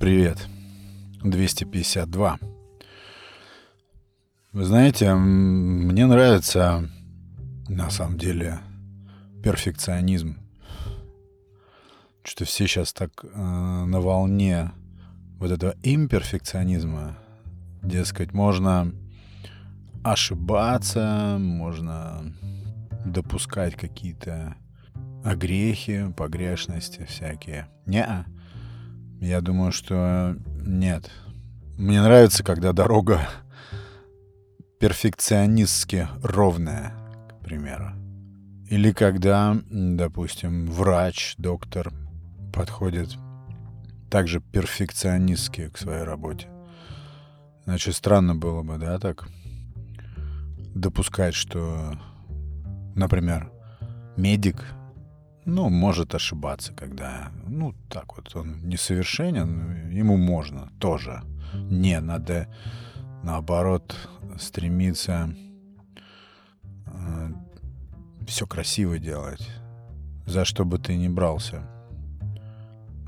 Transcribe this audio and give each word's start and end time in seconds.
Привет. 0.00 0.46
252. 1.24 2.38
Вы 4.52 4.64
знаете, 4.64 5.12
мне 5.12 6.06
нравится 6.06 6.88
на 7.68 7.90
самом 7.90 8.16
деле 8.16 8.60
перфекционизм. 9.42 10.36
Что 12.22 12.44
все 12.44 12.68
сейчас 12.68 12.92
так 12.92 13.10
э, 13.24 13.28
на 13.36 14.00
волне 14.00 14.70
вот 15.40 15.50
этого 15.50 15.74
имперфекционизма. 15.82 17.18
Дескать, 17.82 18.32
можно 18.32 18.92
ошибаться, 20.04 21.38
можно 21.40 22.22
допускать 23.04 23.74
какие-то 23.74 24.54
огрехи, 25.24 26.14
погрешности 26.16 27.04
всякие. 27.04 27.66
Не, 27.84 28.24
я 29.20 29.40
думаю, 29.40 29.72
что 29.72 30.36
нет. 30.64 31.10
Мне 31.76 32.02
нравится, 32.02 32.42
когда 32.44 32.72
дорога 32.72 33.28
перфекционистски 34.80 36.08
ровная, 36.22 36.92
к 37.28 37.44
примеру. 37.44 37.92
Или 38.68 38.92
когда, 38.92 39.56
допустим, 39.70 40.66
врач, 40.66 41.34
доктор 41.38 41.92
подходит 42.52 43.16
также 44.10 44.40
перфекционистски 44.40 45.68
к 45.68 45.78
своей 45.78 46.02
работе. 46.02 46.48
Значит, 47.64 47.96
странно 47.96 48.34
было 48.34 48.62
бы, 48.62 48.78
да, 48.78 48.98
так 48.98 49.28
допускать, 50.74 51.34
что, 51.34 51.98
например, 52.94 53.50
медик, 54.16 54.64
ну, 55.48 55.70
может 55.70 56.14
ошибаться, 56.14 56.74
когда, 56.74 57.32
ну, 57.46 57.74
так 57.88 58.16
вот, 58.16 58.36
он 58.36 58.68
несовершенен, 58.68 59.88
ему 59.90 60.18
можно 60.18 60.70
тоже. 60.78 61.22
Не, 61.54 62.00
надо, 62.00 62.48
наоборот, 63.22 63.96
стремиться 64.38 65.34
э, 66.84 67.28
все 68.26 68.46
красиво 68.46 68.98
делать, 68.98 69.48
за 70.26 70.44
что 70.44 70.66
бы 70.66 70.78
ты 70.78 70.96
ни 70.96 71.08
брался. 71.08 71.62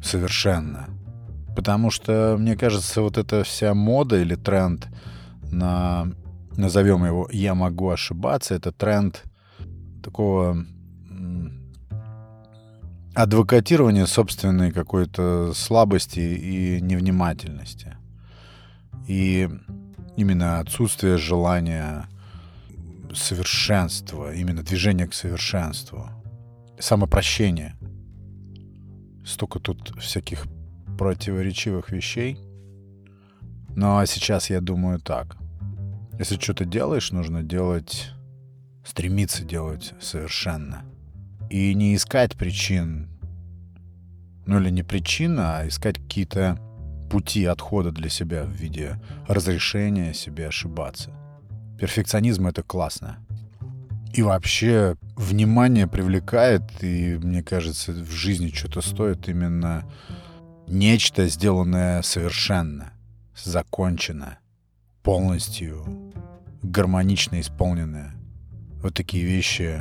Совершенно. 0.03 0.89
Потому 1.55 1.91
что, 1.91 2.37
мне 2.39 2.57
кажется, 2.57 3.03
вот 3.03 3.19
эта 3.19 3.45
вся 3.45 3.75
мода 3.75 4.17
или 4.17 4.35
тренд 4.35 4.89
на, 5.53 6.07
назовем 6.57 7.05
его 7.05 7.29
«я 7.31 7.55
могу 7.55 7.91
ошибаться», 7.91 8.55
это 8.55 8.73
тренд 8.73 9.25
такого 10.03 10.65
адвокатирования 13.15 14.07
собственной 14.07 14.71
какой-то 14.71 15.53
слабости 15.55 16.21
и 16.21 16.81
невнимательности. 16.81 17.97
И 19.07 19.49
именно 20.17 20.61
отсутствие 20.61 21.17
желания 21.17 22.09
совершенства, 23.15 24.33
именно 24.33 24.63
движение 24.63 25.09
к 25.09 25.15
совершенству, 25.15 26.09
самопрощение. 26.79 27.77
Столько 29.25 29.59
тут 29.59 29.93
всяких 30.01 30.47
противоречивых 30.99 31.91
вещей. 31.91 32.39
Ну 33.75 33.99
а 33.99 34.07
сейчас 34.07 34.51
я 34.51 34.61
думаю 34.61 35.01
так. 35.01 35.37
Если 36.19 36.39
что-то 36.39 36.65
делаешь, 36.65 37.13
нужно 37.13 37.43
делать, 37.43 38.11
стремиться 38.85 39.45
делать 39.45 39.95
совершенно. 40.01 40.85
И 41.51 41.75
не 41.75 41.97
искать 41.97 42.37
причин, 42.37 43.09
ну 44.47 44.61
или 44.61 44.71
не 44.71 44.85
причина, 44.85 45.59
а 45.59 45.69
искать 45.69 45.97
какие-то 45.97 46.59
пути 47.11 47.45
отхода 47.45 47.91
для 47.91 48.09
себя 48.09 48.45
в 48.45 48.51
виде 48.51 49.01
разрешения 49.27 50.15
себе 50.15 50.47
ошибаться. 50.47 51.11
Перфекционизм— 51.79 52.47
это 52.49 52.63
классно. 52.63 53.19
И 54.13 54.23
вообще 54.23 54.97
внимание 55.17 55.87
привлекает, 55.87 56.63
и 56.83 57.17
мне 57.17 57.43
кажется, 57.43 57.93
в 57.93 58.11
жизни 58.11 58.49
что-то 58.49 58.81
стоит 58.81 59.29
именно 59.29 59.91
нечто, 60.69 61.27
сделанное 61.27 62.03
совершенно, 62.03 62.93
закончено, 63.35 64.39
полностью 65.03 66.13
гармонично 66.63 67.41
исполненное. 67.41 68.15
Вот 68.83 68.95
такие 68.95 69.25
вещи 69.25 69.81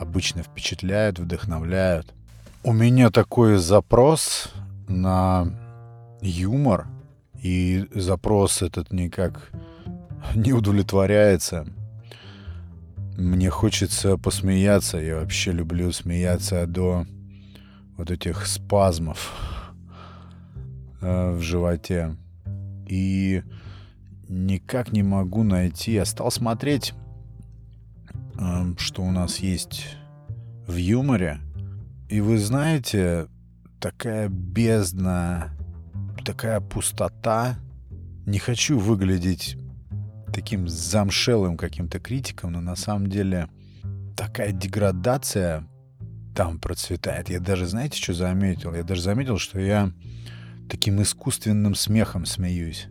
обычно 0.00 0.42
впечатляют, 0.42 1.18
вдохновляют. 1.18 2.14
У 2.64 2.72
меня 2.72 3.10
такой 3.10 3.58
запрос 3.58 4.50
на 4.88 5.46
юмор, 6.22 6.88
и 7.40 7.86
запрос 7.94 8.62
этот 8.62 8.92
никак 8.92 9.50
не 10.34 10.52
удовлетворяется. 10.52 11.66
Мне 13.16 13.50
хочется 13.50 14.16
посмеяться. 14.16 14.98
Я 14.98 15.16
вообще 15.16 15.52
люблю 15.52 15.92
смеяться 15.92 16.66
до 16.66 17.06
вот 17.96 18.10
этих 18.10 18.46
спазмов 18.46 19.30
э, 21.02 21.32
в 21.32 21.42
животе. 21.42 22.16
И 22.86 23.42
никак 24.28 24.92
не 24.92 25.02
могу 25.02 25.42
найти. 25.42 25.92
Я 25.92 26.06
стал 26.06 26.30
смотреть, 26.30 26.94
что 28.78 29.02
у 29.02 29.10
нас 29.10 29.38
есть 29.38 29.96
в 30.66 30.76
юморе. 30.76 31.40
И 32.08 32.20
вы 32.20 32.38
знаете, 32.38 33.28
такая 33.80 34.28
бездна 34.28 35.52
такая 36.24 36.60
пустота. 36.60 37.58
Не 38.26 38.38
хочу 38.38 38.78
выглядеть 38.78 39.56
таким 40.32 40.68
замшелым 40.68 41.56
каким-то 41.56 41.98
критиком, 41.98 42.52
но 42.52 42.60
на 42.60 42.76
самом 42.76 43.08
деле 43.08 43.48
такая 44.16 44.52
деградация 44.52 45.66
там 46.34 46.58
процветает. 46.58 47.28
Я 47.28 47.40
даже, 47.40 47.66
знаете, 47.66 48.00
что 48.00 48.14
заметил? 48.14 48.74
Я 48.74 48.84
даже 48.84 49.02
заметил, 49.02 49.38
что 49.38 49.58
я 49.58 49.92
таким 50.68 51.02
искусственным 51.02 51.74
смехом 51.74 52.26
смеюсь. 52.26 52.86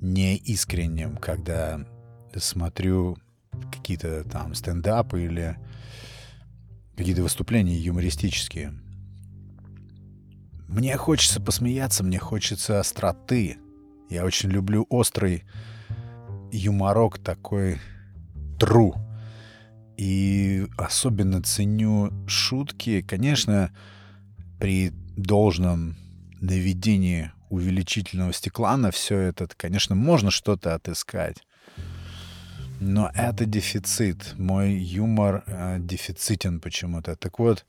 Не 0.00 0.36
искренним, 0.36 1.16
когда 1.16 1.80
смотрю 2.36 3.18
какие-то 3.72 4.24
там 4.24 4.54
стендапы 4.54 5.24
или 5.24 5.56
какие-то 6.96 7.22
выступления 7.22 7.76
юмористические. 7.76 8.72
Мне 10.68 10.96
хочется 10.96 11.40
посмеяться, 11.40 12.04
мне 12.04 12.18
хочется 12.18 12.80
остроты. 12.80 13.58
Я 14.10 14.24
очень 14.24 14.50
люблю 14.50 14.86
острый 14.90 15.44
юморок 16.52 17.18
такой 17.18 17.78
тру. 18.58 18.94
И 19.96 20.66
особенно 20.76 21.42
ценю 21.42 22.12
шутки. 22.28 23.02
Конечно, 23.02 23.72
при 24.60 24.92
должном 25.16 25.96
наведении 26.40 27.32
увеличительного 27.50 28.32
стекла 28.32 28.76
на 28.76 28.90
все 28.90 29.18
это, 29.18 29.48
конечно, 29.56 29.94
можно 29.94 30.30
что-то 30.30 30.74
отыскать. 30.74 31.42
Но 32.80 33.10
это 33.14 33.44
дефицит. 33.44 34.34
Мой 34.38 34.72
юмор 34.74 35.42
э, 35.46 35.78
дефицитен 35.80 36.60
почему-то. 36.60 37.16
Так 37.16 37.38
вот, 37.38 37.66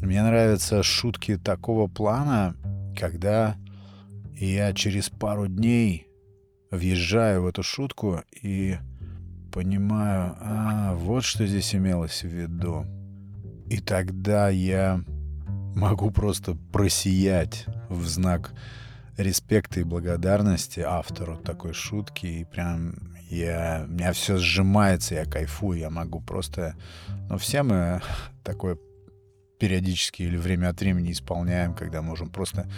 мне 0.00 0.22
нравятся 0.22 0.82
шутки 0.82 1.36
такого 1.36 1.86
плана, 1.86 2.56
когда 2.98 3.56
я 4.34 4.72
через 4.72 5.10
пару 5.10 5.48
дней 5.48 6.06
въезжаю 6.70 7.42
в 7.42 7.46
эту 7.46 7.62
шутку 7.62 8.22
и 8.40 8.76
понимаю, 9.52 10.36
а, 10.40 10.94
вот 10.94 11.24
что 11.24 11.46
здесь 11.46 11.74
имелось 11.74 12.22
в 12.22 12.28
виду. 12.28 12.86
И 13.68 13.78
тогда 13.78 14.48
я 14.48 15.02
могу 15.74 16.10
просто 16.10 16.56
просиять 16.72 17.66
в 17.88 18.06
знак 18.06 18.52
респекта 19.16 19.80
и 19.80 19.84
благодарности 19.84 20.80
автору 20.80 21.36
такой 21.36 21.74
шутки. 21.74 22.26
И 22.26 22.44
прям 22.44 22.94
я, 23.30 23.84
у 23.86 23.92
меня 23.92 24.12
все 24.12 24.38
сжимается, 24.38 25.14
я 25.14 25.24
кайфую, 25.24 25.78
я 25.78 25.90
могу 25.90 26.20
просто... 26.20 26.74
Ну, 27.28 27.38
все 27.38 27.62
мы 27.62 28.00
такое 28.44 28.78
периодически 29.58 30.22
или 30.22 30.36
время 30.36 30.68
от 30.68 30.80
времени 30.80 31.12
исполняем, 31.12 31.74
когда 31.74 32.00
можем 32.00 32.30
просто 32.30 32.70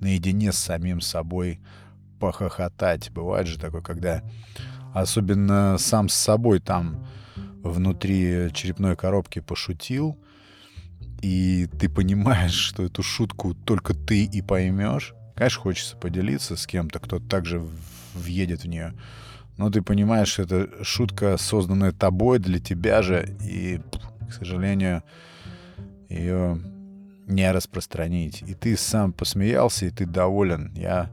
наедине 0.00 0.52
с 0.52 0.58
самим 0.58 1.00
собой 1.00 1.60
похохотать. 2.20 3.10
Бывает 3.10 3.46
же 3.46 3.58
такое, 3.58 3.82
когда 3.82 4.22
особенно 4.94 5.76
сам 5.78 6.08
с 6.08 6.14
собой 6.14 6.60
там 6.60 7.06
внутри 7.62 8.50
черепной 8.52 8.96
коробки 8.96 9.40
пошутил, 9.40 10.18
и 11.20 11.68
ты 11.78 11.88
понимаешь, 11.88 12.52
что 12.54 12.84
эту 12.84 13.02
шутку 13.02 13.54
только 13.54 13.94
ты 13.94 14.24
и 14.24 14.42
поймешь. 14.42 15.14
Конечно, 15.34 15.60
хочется 15.60 15.96
поделиться 15.96 16.56
с 16.56 16.66
кем-то, 16.66 16.98
кто 16.98 17.20
также 17.20 17.62
въедет 18.14 18.62
в 18.62 18.68
нее. 18.68 18.94
Но 19.58 19.70
ты 19.70 19.82
понимаешь, 19.82 20.28
что 20.28 20.42
это 20.42 20.84
шутка, 20.84 21.36
созданная 21.36 21.90
тобой 21.90 22.38
для 22.38 22.60
тебя 22.60 23.02
же, 23.02 23.36
и, 23.42 23.80
к 24.28 24.32
сожалению, 24.32 25.02
ее 26.08 26.60
не 27.26 27.50
распространить. 27.50 28.42
И 28.42 28.54
ты 28.54 28.76
сам 28.76 29.12
посмеялся, 29.12 29.86
и 29.86 29.90
ты 29.90 30.06
доволен. 30.06 30.72
Я 30.76 31.10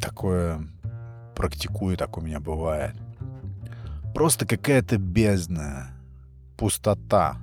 такое 0.00 0.60
практикую, 1.34 1.96
так 1.96 2.16
у 2.18 2.20
меня 2.20 2.38
бывает. 2.38 2.94
Просто 4.14 4.46
какая-то 4.46 4.98
бездна, 4.98 5.88
пустота. 6.56 7.36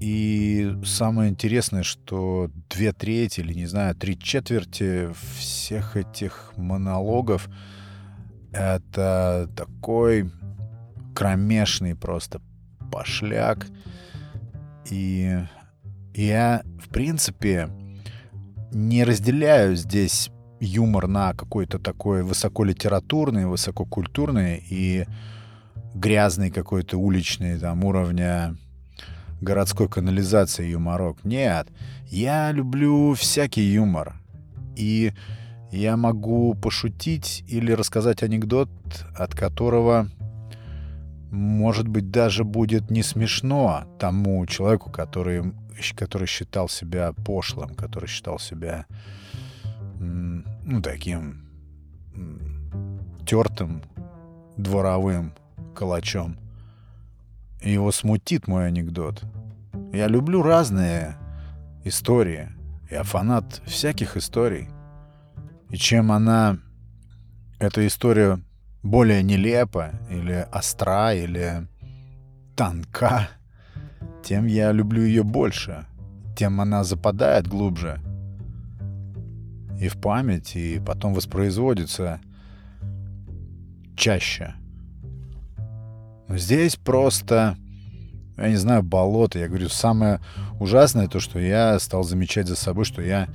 И 0.00 0.76
самое 0.84 1.30
интересное, 1.30 1.84
что 1.84 2.50
две 2.68 2.92
трети 2.92 3.38
или, 3.38 3.54
не 3.54 3.66
знаю, 3.66 3.94
три 3.94 4.18
четверти 4.18 5.08
всех 5.38 5.96
этих 5.96 6.52
монологов— 6.56 7.48
это 8.52 9.48
такой 9.56 10.30
кромешный 11.14 11.94
просто 11.94 12.40
пошляк. 12.90 13.66
И 14.90 15.38
я, 16.14 16.62
в 16.82 16.88
принципе, 16.88 17.68
не 18.72 19.04
разделяю 19.04 19.76
здесь 19.76 20.30
юмор 20.60 21.08
на 21.08 21.34
какой-то 21.34 21.78
такой 21.78 22.22
высоколитературный, 22.22 23.46
высококультурный 23.46 24.62
и 24.68 25.06
грязный 25.94 26.50
какой-то 26.50 26.98
уличный 26.98 27.58
там 27.58 27.84
уровня 27.84 28.56
городской 29.40 29.88
канализации 29.88 30.70
юморок. 30.70 31.24
Нет, 31.24 31.68
я 32.06 32.52
люблю 32.52 33.14
всякий 33.14 33.62
юмор. 33.62 34.14
И 34.76 35.12
я 35.72 35.96
могу 35.96 36.54
пошутить 36.54 37.42
или 37.48 37.72
рассказать 37.72 38.22
анекдот, 38.22 38.68
от 39.16 39.34
которого, 39.34 40.06
может 41.30 41.88
быть, 41.88 42.10
даже 42.10 42.44
будет 42.44 42.90
не 42.90 43.02
смешно 43.02 43.84
тому 43.98 44.44
человеку, 44.46 44.90
который, 44.90 45.54
который 45.96 46.26
считал 46.26 46.68
себя 46.68 47.14
пошлым, 47.24 47.74
который 47.74 48.06
считал 48.06 48.38
себя 48.38 48.84
ну, 49.98 50.82
таким 50.82 51.48
тертым 53.26 53.82
дворовым 54.58 55.32
калачом. 55.74 56.36
его 57.62 57.90
смутит 57.92 58.46
мой 58.46 58.66
анекдот. 58.66 59.22
Я 59.94 60.06
люблю 60.06 60.42
разные 60.42 61.16
истории. 61.84 62.50
Я 62.90 63.04
фанат 63.04 63.62
всяких 63.64 64.18
историй. 64.18 64.68
И 65.72 65.76
чем 65.76 66.12
она, 66.12 66.58
эта 67.58 67.84
история, 67.86 68.40
более 68.84 69.24
нелепа 69.24 69.90
или 70.08 70.46
остра, 70.52 71.14
или 71.14 71.66
тонка, 72.54 73.28
тем 74.22 74.46
я 74.46 74.70
люблю 74.70 75.02
ее 75.02 75.24
больше. 75.24 75.86
Тем 76.36 76.60
она 76.60 76.84
западает 76.84 77.48
глубже— 77.48 78.00
и 79.82 79.88
в 79.88 79.96
память, 80.00 80.54
и 80.54 80.78
потом 80.78 81.12
воспроизводится 81.12 82.20
чаще. 83.96 84.54
Но 86.28 86.36
здесь 86.36 86.76
просто, 86.76 87.56
я 88.36 88.48
не 88.48 88.56
знаю, 88.56 88.84
болото. 88.84 89.40
Я 89.40 89.48
говорю, 89.48 89.68
самое 89.68 90.20
ужасное 90.60 91.08
то, 91.08 91.18
что 91.18 91.40
я 91.40 91.80
стал 91.80 92.04
замечать 92.04 92.46
за 92.46 92.54
собой, 92.54 92.84
что 92.84 93.02
я 93.02 93.28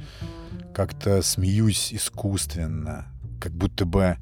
как-то 0.77 1.24
смеюсь 1.24 1.91
искусственно. 1.91 3.07
Как 3.41 3.51
будто 3.51 3.83
бы, 3.83 4.18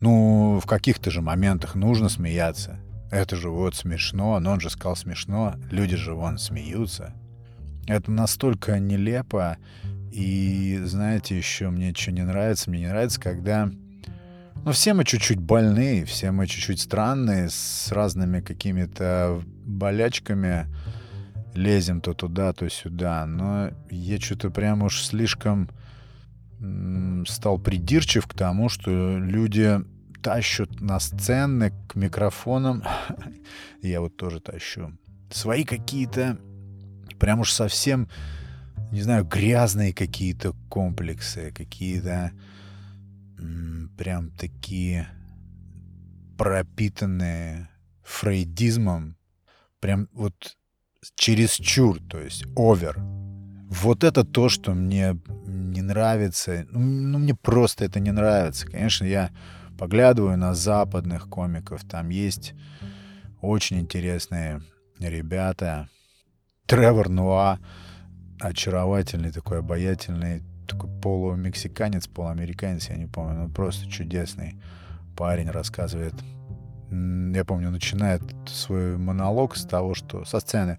ну, 0.00 0.60
в 0.62 0.66
каких-то 0.66 1.10
же 1.10 1.22
моментах 1.22 1.74
нужно 1.74 2.10
смеяться. 2.10 2.78
Это 3.10 3.34
же 3.34 3.48
вот 3.48 3.74
смешно, 3.74 4.38
но 4.40 4.52
он 4.52 4.60
же 4.60 4.68
сказал 4.68 4.94
смешно, 4.94 5.54
люди 5.70 5.96
же 5.96 6.12
вон 6.12 6.36
смеются. 6.36 7.14
Это 7.86 8.10
настолько 8.10 8.78
нелепо 8.78 9.56
и 10.12 10.82
знаете, 10.84 11.34
еще 11.34 11.70
мне 11.70 11.94
что 11.94 12.12
не 12.12 12.24
нравится? 12.24 12.68
Мне 12.68 12.80
не 12.80 12.88
нравится, 12.88 13.18
когда... 13.18 13.70
Ну, 14.66 14.72
все 14.72 14.92
мы 14.92 15.06
чуть-чуть 15.06 15.40
больные, 15.40 16.04
все 16.04 16.30
мы 16.30 16.46
чуть-чуть 16.46 16.80
странные, 16.82 17.48
с 17.48 17.90
разными 17.90 18.42
какими-то 18.42 19.42
болячками. 19.64 20.66
Лезем 21.54 22.00
то 22.00 22.14
туда, 22.14 22.52
то 22.52 22.68
сюда. 22.68 23.26
Но 23.26 23.70
я 23.90 24.20
что-то 24.20 24.50
прям 24.50 24.82
уж 24.82 25.02
слишком 25.02 25.68
стал 27.26 27.58
придирчив 27.58 28.26
к 28.26 28.34
тому, 28.34 28.68
что 28.68 29.18
люди 29.18 29.80
тащут 30.22 30.80
на 30.80 30.98
сцены 31.00 31.72
к 31.88 31.94
микрофонам. 31.94 32.82
я 33.82 34.00
вот 34.00 34.16
тоже 34.16 34.40
тащу. 34.40 34.92
Свои 35.30 35.64
какие-то 35.64 36.38
прям 37.18 37.40
уж 37.40 37.52
совсем 37.52 38.08
не 38.94 39.02
знаю, 39.02 39.24
грязные 39.24 39.92
какие-то 39.92 40.54
комплексы, 40.68 41.50
какие-то 41.50 42.30
прям 43.96 44.30
такие 44.30 45.08
пропитанные 46.38 47.68
фрейдизмом, 48.04 49.16
прям 49.80 50.08
вот 50.12 50.56
чересчур, 51.16 51.98
то 52.08 52.20
есть 52.20 52.44
овер. 52.56 52.96
Вот 53.70 54.04
это 54.04 54.24
то, 54.24 54.48
что 54.48 54.72
мне 54.74 55.16
не 55.46 55.82
нравится. 55.82 56.66
Ну, 56.70 56.80
ну, 56.80 57.18
мне 57.18 57.34
просто 57.34 57.84
это 57.84 58.00
не 58.00 58.12
нравится. 58.12 58.66
Конечно, 58.66 59.04
я 59.04 59.30
поглядываю 59.78 60.38
на 60.38 60.54
западных 60.54 61.28
комиков. 61.28 61.84
Там 61.84 62.10
есть 62.10 62.54
очень 63.40 63.80
интересные 63.80 64.62
ребята. 65.00 65.88
Тревор 66.66 67.08
Нуа, 67.08 67.58
очаровательный, 68.40 69.32
такой 69.32 69.58
обаятельный, 69.58 70.42
такой 70.66 70.88
полумексиканец, 71.00 72.06
полуамериканец, 72.06 72.88
я 72.88 72.96
не 72.96 73.06
помню, 73.06 73.44
ну 73.44 73.50
просто 73.50 73.88
чудесный 73.88 74.56
парень 75.16 75.50
рассказывает. 75.50 76.14
Я 77.34 77.44
помню, 77.44 77.70
начинает 77.70 78.22
свой 78.46 78.96
монолог 78.96 79.56
с 79.56 79.64
того, 79.64 79.94
что 79.94 80.24
со 80.24 80.40
сцены, 80.40 80.78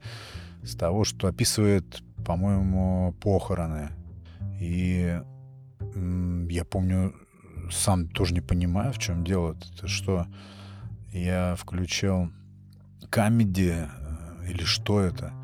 с 0.63 0.75
того, 0.75 1.03
что 1.03 1.27
описывает, 1.27 2.01
по-моему, 2.25 3.13
похороны. 3.21 3.89
И 4.59 5.21
я 6.49 6.65
помню, 6.65 7.13
сам 7.71 8.07
тоже 8.07 8.33
не 8.33 8.41
понимаю, 8.41 8.93
в 8.93 8.97
чем 8.97 9.23
дело. 9.23 9.55
Это 9.75 9.87
что 9.87 10.25
я 11.11 11.55
включил 11.57 12.31
комедии 13.09 13.87
э, 13.87 14.49
или 14.49 14.63
что 14.63 15.01
это— 15.01 15.33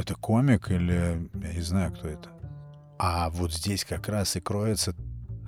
это 0.00 0.14
комик 0.14 0.70
или 0.70 1.28
я 1.42 1.52
не 1.52 1.60
знаю, 1.60 1.92
кто 1.92 2.08
это. 2.08 2.30
А 2.98 3.30
вот 3.30 3.52
здесь 3.52 3.84
как 3.84 4.08
раз 4.08 4.36
и 4.36 4.40
кроется 4.40 4.94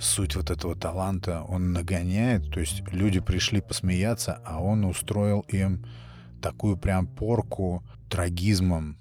суть 0.03 0.37
вот 0.37 0.51
этого 0.51 0.75
таланта. 0.75 1.43
Он 1.49 1.73
нагоняет, 1.73 2.51
то 2.51 2.61
есть 2.61 2.83
люди 2.91 3.21
пришли 3.21 3.61
посмеяться, 3.61 4.41
а 4.45 4.61
он 4.61 4.85
устроил 4.85 5.41
им 5.49 5.85
такую 6.41 6.77
прям 6.77 7.07
порку 7.07 7.83
трагизмом. 8.11 8.99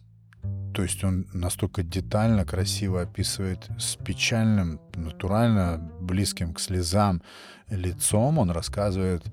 То 0.74 0.84
есть 0.84 1.04
он 1.04 1.28
настолько 1.34 1.84
детально, 1.84 2.46
красиво 2.46 3.02
описывает 3.02 3.70
с 3.78 3.96
печальным, 3.96 4.80
натурально 4.96 5.92
близким 6.00 6.54
к 6.54 6.60
слезам 6.60 7.22
лицом. 7.70 8.38
Он 8.38 8.52
рассказывает 8.52 9.24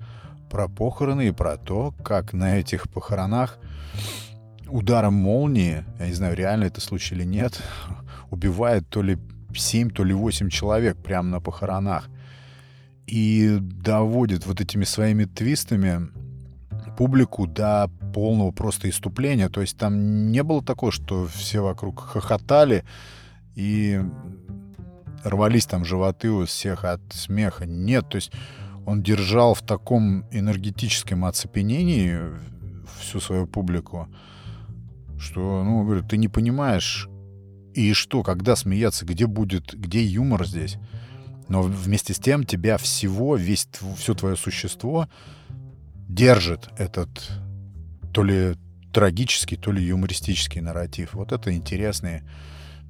про 0.49 0.67
похороны 0.67 1.27
и 1.29 1.31
про 1.31 1.57
то, 1.57 1.93
как 2.03 2.33
на 2.33 2.57
этих 2.59 2.89
похоронах 2.89 3.57
ударом 4.67 5.13
молнии, 5.13 5.85
я 5.99 6.07
не 6.07 6.13
знаю, 6.13 6.35
реально 6.35 6.65
это 6.65 6.81
случай 6.81 7.15
или 7.15 7.23
нет, 7.23 7.61
убивает 8.31 8.87
то 8.89 9.01
ли 9.01 9.17
7, 9.59 9.89
то 9.89 10.03
ли 10.03 10.13
8 10.13 10.49
человек 10.49 10.97
прямо 10.97 11.29
на 11.29 11.41
похоронах. 11.41 12.09
И 13.07 13.57
доводит 13.59 14.45
вот 14.45 14.61
этими 14.61 14.83
своими 14.83 15.25
твистами 15.25 16.09
публику 16.97 17.47
до 17.47 17.89
полного 18.13 18.51
просто 18.51 18.89
иступления. 18.89 19.49
То 19.49 19.61
есть 19.61 19.77
там 19.77 20.31
не 20.31 20.43
было 20.43 20.63
такого, 20.63 20.91
что 20.91 21.25
все 21.27 21.61
вокруг 21.61 21.99
хохотали 21.99 22.83
и 23.55 24.01
рвались 25.23 25.65
там 25.65 25.85
животы 25.85 26.29
у 26.29 26.45
всех 26.45 26.85
от 26.85 27.01
смеха. 27.11 27.65
Нет, 27.65 28.09
то 28.09 28.15
есть 28.15 28.31
он 28.85 29.03
держал 29.03 29.53
в 29.53 29.61
таком 29.61 30.25
энергетическом 30.31 31.25
оцепенении 31.25 32.19
всю 32.99 33.19
свою 33.19 33.47
публику, 33.47 34.07
что, 35.19 35.63
ну, 35.63 35.83
говорю, 35.83 36.03
ты 36.03 36.17
не 36.17 36.27
понимаешь, 36.27 37.07
и 37.73 37.93
что, 37.93 38.23
когда 38.23 38.55
смеяться, 38.55 39.05
где 39.05 39.27
будет, 39.27 39.73
где 39.73 40.03
юмор 40.03 40.45
здесь. 40.45 40.77
Но 41.47 41.63
вместе 41.63 42.13
с 42.13 42.19
тем 42.19 42.43
тебя 42.45 42.77
всего, 42.77 43.35
весь, 43.35 43.67
все 43.97 44.13
твое 44.13 44.35
существо 44.35 45.07
держит 46.07 46.69
этот 46.77 47.31
то 48.13 48.23
ли 48.23 48.55
трагический, 48.93 49.57
то 49.57 49.71
ли 49.71 49.83
юмористический 49.83 50.61
нарратив. 50.61 51.13
Вот 51.13 51.31
это 51.31 51.53
интересные 51.53 52.23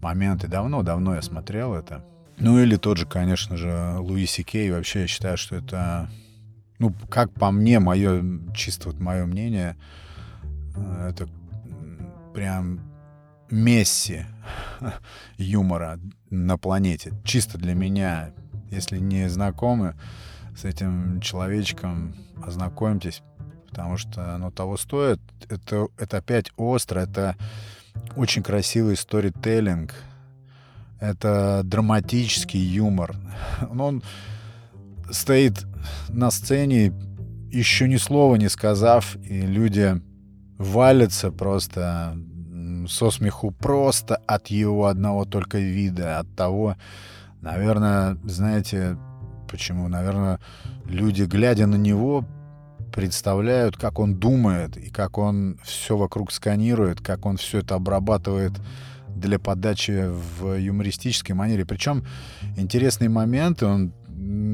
моменты. 0.02 0.48
Давно-давно 0.48 1.16
я 1.16 1.22
смотрел 1.22 1.74
это. 1.74 2.06
Ну 2.38 2.60
или 2.60 2.78
тот 2.78 2.98
же, 2.98 3.06
конечно 3.06 3.58
же, 3.58 3.96
Луиси 4.00 4.44
Кей. 4.44 4.72
Вообще 4.72 5.02
я 5.02 5.08
считаю, 5.08 5.38
что 5.38 5.58
это, 5.58 6.10
ну, 6.80 6.94
как 7.10 7.34
по 7.34 7.52
мне, 7.52 7.80
мое, 7.80 8.24
чисто 8.56 8.90
вот 8.90 9.00
мое 9.00 9.26
мнение, 9.26 9.76
э, 10.76 11.10
это 11.10 11.30
прям 12.34 12.89
Месси 13.52 14.26
юмора 15.38 16.00
на 16.30 16.58
планете. 16.58 17.14
Чисто 17.24 17.58
для 17.58 17.74
меня. 17.74 18.32
Если 18.70 19.00
не 19.00 19.28
знакомы 19.30 19.96
с 20.56 20.66
этим 20.66 21.22
человечком, 21.22 22.16
ознакомьтесь, 22.44 23.24
потому 23.70 23.98
что 23.98 24.36
оно 24.36 24.52
того 24.52 24.78
стоит. 24.78 25.20
Это, 25.50 25.88
это 25.98 26.18
опять 26.18 26.52
остро, 26.58 27.00
это 27.00 27.36
очень 28.16 28.44
красивый 28.44 28.96
сторителлинг, 28.96 29.94
это 31.00 31.62
драматический 31.64 32.60
юмор. 32.60 33.16
Он 33.70 34.04
стоит 35.10 35.66
на 36.10 36.30
сцене, 36.30 36.94
еще 37.52 37.88
ни 37.88 37.98
слова 37.98 38.36
не 38.36 38.50
сказав, 38.50 39.16
и 39.24 39.42
люди 39.42 40.02
валятся 40.58 41.32
просто 41.32 42.16
со 42.90 43.12
смеху 43.12 43.52
просто 43.52 44.18
от 44.28 44.48
его 44.48 44.88
одного 44.88 45.26
только 45.26 45.60
вида, 45.60 46.20
от 46.20 46.36
того, 46.36 46.76
наверное, 47.42 48.18
знаете, 48.24 48.98
почему? 49.50 49.88
Наверное, 49.88 50.40
люди, 50.86 51.24
глядя 51.24 51.68
на 51.68 51.76
него, 51.76 52.26
представляют, 52.92 53.78
как 53.78 54.00
он 54.00 54.16
думает 54.16 54.76
и 54.78 54.90
как 54.90 55.18
он 55.18 55.60
все 55.64 55.96
вокруг 55.96 56.32
сканирует, 56.32 57.02
как 57.02 57.26
он 57.26 57.38
все 57.38 57.60
это 57.60 57.76
обрабатывает 57.76 58.54
для 59.08 59.40
подачи 59.40 60.08
в 60.08 60.58
юмористической 60.58 61.36
манере. 61.36 61.66
Причем 61.66 62.06
интересные 62.58 63.10
моменты, 63.10 63.66
он 63.66 63.94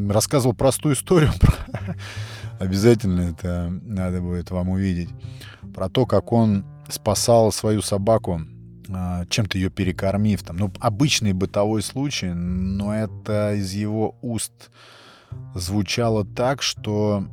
рассказывал 0.09 0.53
простую 0.53 0.95
историю, 0.95 1.31
обязательно 2.59 3.21
это 3.21 3.69
надо 3.83 4.21
будет 4.21 4.51
вам 4.51 4.69
увидеть, 4.69 5.09
про 5.73 5.89
то, 5.89 6.05
как 6.05 6.31
он 6.31 6.65
спасал 6.89 7.51
свою 7.51 7.81
собаку, 7.81 8.41
а, 8.89 9.25
чем-то 9.27 9.57
ее 9.57 9.69
перекормив. 9.69 10.43
Там, 10.43 10.57
ну, 10.57 10.71
обычный 10.79 11.33
бытовой 11.33 11.81
случай, 11.81 12.29
но 12.29 12.95
это 12.95 13.53
из 13.55 13.73
его 13.73 14.15
уст 14.21 14.71
звучало 15.53 16.25
так, 16.25 16.61
что 16.61 17.25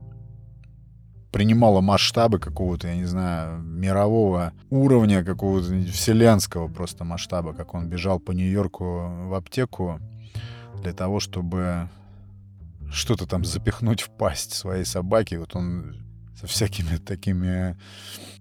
принимало 1.33 1.81
масштабы 1.81 2.39
какого-то, 2.39 2.89
я 2.89 2.97
не 2.97 3.07
знаю, 3.07 3.63
мирового 3.63 4.53
уровня, 4.71 5.25
какого-то 5.25 5.67
вселенского 5.91 6.69
просто 6.69 7.05
масштаба, 7.05 7.55
как 7.55 7.75
он 7.75 7.89
бежал 7.89 8.21
по 8.21 8.33
Нью-Йорку 8.33 9.29
в 9.29 9.35
аптеку 9.35 9.99
для 10.83 10.93
того, 10.93 11.21
чтобы 11.21 11.89
что-то 12.91 13.27
там 13.27 13.45
запихнуть 13.45 14.03
в 14.03 14.11
пасть 14.11 14.53
своей 14.53 14.85
собаки. 14.85 15.37
Вот 15.37 15.57
он 15.57 15.97
со 16.43 16.49
всякими 16.49 16.97
такими 16.97 17.77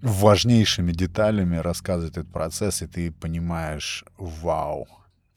важнейшими 0.01 0.91
деталями 0.91 1.57
рассказывает 1.57 2.17
этот 2.17 2.31
процесс, 2.31 2.81
и 2.81 2.87
ты 2.87 3.11
понимаешь, 3.11 4.03
вау, 4.17 4.87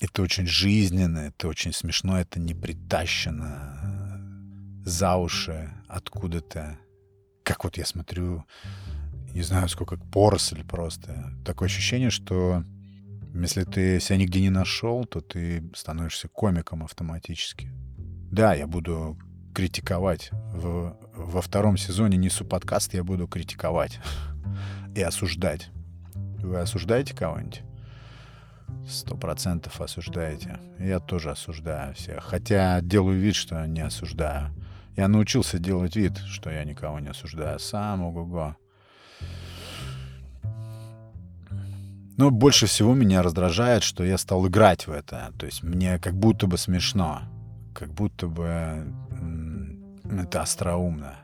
это 0.00 0.22
очень 0.22 0.46
жизненно, 0.46 1.18
это 1.18 1.48
очень 1.48 1.74
смешно, 1.74 2.18
это 2.18 2.40
не 2.40 2.54
притащено 2.54 4.18
за 4.82 5.16
уши 5.16 5.70
откуда-то. 5.88 6.78
Как 7.42 7.64
вот 7.64 7.76
я 7.76 7.84
смотрю, 7.84 8.46
не 9.34 9.42
знаю, 9.42 9.68
сколько 9.68 9.98
поросль 9.98 10.64
просто. 10.64 11.34
Такое 11.44 11.68
ощущение, 11.68 12.08
что 12.08 12.64
если 13.34 13.64
ты 13.64 14.00
себя 14.00 14.16
нигде 14.16 14.40
не 14.40 14.50
нашел, 14.50 15.04
то 15.04 15.20
ты 15.20 15.62
становишься 15.74 16.28
комиком 16.28 16.82
автоматически. 16.82 17.68
Да, 18.32 18.54
я 18.54 18.66
буду 18.66 19.18
критиковать. 19.54 20.30
В, 20.32 20.96
во 21.16 21.40
втором 21.40 21.76
сезоне 21.76 22.16
несу 22.16 22.44
подкаст, 22.44 22.94
я 22.94 23.04
буду 23.04 23.26
критиковать 23.26 24.00
и 24.94 25.02
осуждать. 25.02 25.70
Вы 26.14 26.58
осуждаете 26.58 27.14
кого-нибудь? 27.14 27.62
Сто 28.88 29.16
процентов 29.16 29.80
осуждаете. 29.80 30.58
Я 30.78 31.00
тоже 31.00 31.30
осуждаю 31.30 31.94
всех. 31.94 32.22
Хотя 32.24 32.80
делаю 32.80 33.18
вид, 33.18 33.34
что 33.34 33.64
не 33.66 33.80
осуждаю. 33.80 34.50
Я 34.96 35.08
научился 35.08 35.58
делать 35.58 35.96
вид, 35.96 36.18
что 36.18 36.50
я 36.50 36.64
никого 36.64 37.00
не 37.00 37.08
осуждаю. 37.08 37.58
Сам 37.58 38.02
ого-го. 38.02 38.56
Но 42.16 42.30
больше 42.30 42.66
всего 42.66 42.94
меня 42.94 43.22
раздражает, 43.22 43.82
что 43.82 44.04
я 44.04 44.18
стал 44.18 44.46
играть 44.46 44.86
в 44.86 44.92
это. 44.92 45.32
То 45.38 45.46
есть 45.46 45.62
мне 45.62 45.98
как 45.98 46.14
будто 46.14 46.46
бы 46.46 46.58
смешно. 46.58 47.22
Как 47.74 47.92
будто 47.92 48.28
бы 48.28 48.84
это 50.20 50.42
остроумно. 50.42 51.16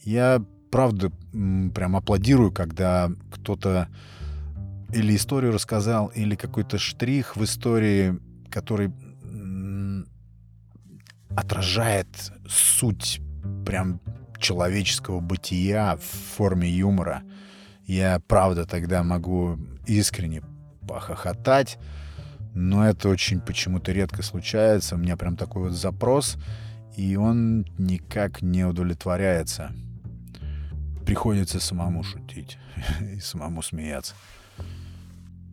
Я, 0.00 0.44
правда, 0.70 1.10
прям 1.30 1.96
аплодирую, 1.96 2.52
когда 2.52 3.10
кто-то 3.32 3.88
или 4.92 5.16
историю 5.16 5.52
рассказал, 5.52 6.08
или 6.08 6.34
какой-то 6.34 6.78
штрих 6.78 7.36
в 7.36 7.44
истории, 7.44 8.18
который 8.50 8.92
отражает 11.34 12.08
суть 12.48 13.20
прям 13.64 14.00
человеческого 14.38 15.20
бытия 15.20 15.96
в 15.96 16.36
форме 16.36 16.68
юмора. 16.68 17.22
Я, 17.84 18.20
правда, 18.26 18.66
тогда 18.66 19.02
могу 19.02 19.58
искренне 19.86 20.42
похохотать, 20.86 21.78
но 22.54 22.86
это 22.86 23.08
очень 23.08 23.40
почему-то 23.40 23.92
редко 23.92 24.22
случается. 24.22 24.96
У 24.96 24.98
меня 24.98 25.16
прям 25.16 25.36
такой 25.36 25.62
вот 25.62 25.72
запрос— 25.72 26.36
и 26.96 27.16
он 27.16 27.66
никак 27.78 28.42
не 28.42 28.64
удовлетворяется. 28.64 29.72
Приходится 31.06 31.60
самому 31.60 32.02
шутить 32.02 32.58
и 33.14 33.20
самому 33.20 33.62
смеяться. 33.62 34.14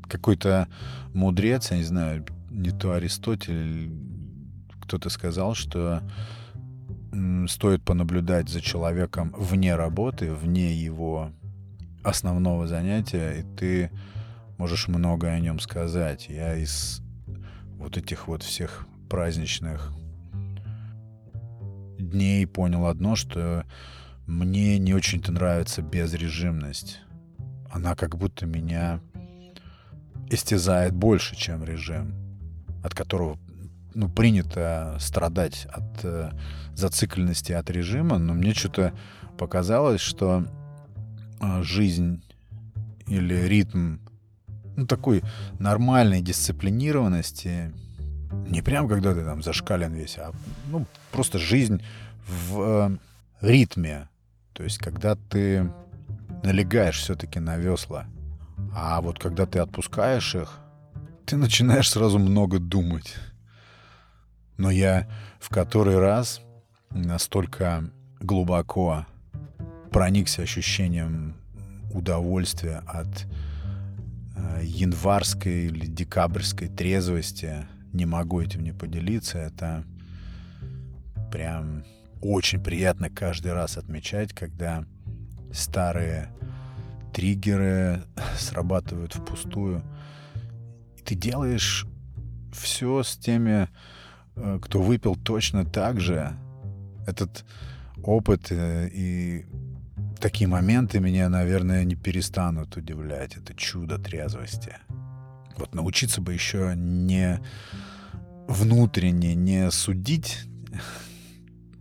Какой-то 0.08 0.68
мудрец, 1.14 1.72
я 1.72 1.78
не 1.78 1.84
знаю, 1.84 2.26
не 2.50 2.72
то 2.72 2.94
Аристотель, 2.94 3.92
кто-то 4.82 5.10
сказал, 5.10 5.54
что 5.54 6.02
стоит 7.48 7.84
понаблюдать 7.84 8.50
за 8.50 8.62
человеком 8.62 9.34
вне 9.38 9.76
работы, 9.76 10.34
вне 10.34 10.74
его 10.74 11.32
основного 12.04 12.68
занятия, 12.68 13.40
и 13.40 13.58
ты 13.58 13.92
можешь 14.58 14.88
многое 14.88 15.36
о 15.36 15.40
нем 15.40 15.60
сказать. 15.60 16.28
Я 16.30 16.56
из 16.56 17.02
вот 17.78 17.98
этих 17.98 18.28
вот 18.28 18.44
всех 18.44 18.88
праздничных 19.10 19.92
дней 22.10 22.46
понял 22.48 22.86
одно, 22.86 23.16
что 23.16 23.66
мне 24.26 24.78
не 24.78 24.94
очень-то 24.94 25.32
нравится 25.32 25.82
безрежимность. 25.82 27.00
Она 27.72 27.96
как 27.96 28.18
будто 28.18 28.46
меня 28.46 29.00
истязает 30.30 30.94
больше, 30.94 31.36
чем 31.36 31.64
режим, 31.64 32.14
от 32.84 32.94
которого 32.94 33.38
ну, 33.94 34.10
принято 34.10 34.96
страдать 35.00 35.68
от 35.72 36.04
э, 36.04 36.32
зацикленности 36.76 37.52
от 37.54 37.70
режима, 37.70 38.18
но 38.18 38.34
мне 38.34 38.54
что-то 38.54 38.94
показалось, 39.38 40.02
что 40.02 40.46
э, 41.42 41.64
жизнь 41.64 42.24
или 43.08 43.34
ритм 43.34 43.98
ну, 44.76 44.86
такой 44.86 45.24
нормальной 45.60 46.22
дисциплинированности 46.22 47.74
не 48.32 48.62
прям 48.62 48.88
когда 48.88 49.14
ты 49.14 49.24
там 49.24 49.42
зашкален 49.42 49.94
весь, 49.94 50.18
а 50.18 50.32
ну, 50.68 50.86
просто 51.12 51.38
жизнь 51.38 51.84
в 52.28 52.62
э, 52.62 52.98
ритме. 53.42 54.08
То 54.54 54.64
есть 54.64 54.78
когда 54.78 55.16
ты 55.16 55.72
налегаешь 56.44 57.00
все-таки 57.00 57.40
на 57.40 57.58
весла. 57.58 58.06
А 58.76 59.02
вот 59.02 59.20
когда 59.20 59.46
ты 59.46 59.60
отпускаешь 59.60 60.36
их, 60.36 60.60
ты 61.26 61.38
начинаешь 61.38 61.90
сразу 61.90 62.20
много 62.20 62.60
думать. 62.60 63.16
Но 64.58 64.70
я 64.70 65.08
в 65.40 65.50
который 65.50 65.98
раз 65.98 66.42
настолько 66.92 67.90
глубоко 68.20 69.06
проникся 69.92 70.42
ощущением 70.42 71.36
удовольствия 71.94 72.84
от 72.86 73.26
э, 74.36 74.62
январской 74.64 75.66
или 75.66 75.88
декабрьской 75.88 76.68
трезвости— 76.68 77.66
не 77.94 78.06
могу 78.06 78.42
этим 78.42 78.64
не 78.64 78.72
поделиться. 78.72 79.38
Это 79.38 79.84
прям 81.32 81.84
очень 82.22 82.62
приятно 82.62 83.10
каждый 83.10 83.54
раз 83.54 83.78
отмечать, 83.78 84.34
когда 84.34 84.86
старые 85.54 86.30
триггеры 87.14 88.04
срабатывают 88.38 89.14
впустую. 89.16 89.84
И 90.98 91.02
ты 91.02 91.16
делаешь 91.16 91.86
все 92.52 93.04
с 93.04 93.18
теми, 93.18 93.70
э, 94.36 94.60
кто 94.62 94.82
выпил 94.82 95.16
точно 95.16 95.66
так 95.66 96.00
же. 96.00 96.34
Этот 97.08 97.46
опыт 98.04 98.52
э, 98.52 98.90
и 98.92 99.46
такие 100.20 100.48
моменты 100.48 101.00
меня, 101.00 101.30
наверное, 101.30 101.84
не 101.84 101.96
перестанут 101.96 102.76
удивлять. 102.78 103.38
Это 103.38 103.54
чудо 103.54 103.98
трезвости. 103.98 104.76
Вот 105.60 105.76
научиться 105.76 106.22
бы 106.22 106.34
еще 106.34 106.74
не 106.76 107.40
внутренне 108.48 109.36
не 109.36 109.70
судить. 109.72 110.40